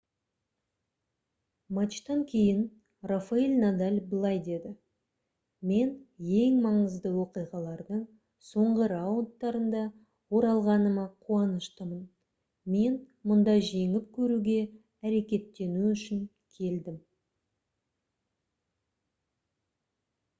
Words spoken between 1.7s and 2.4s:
матчтан